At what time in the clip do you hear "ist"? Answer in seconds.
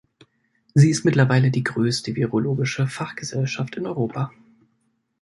0.89-1.05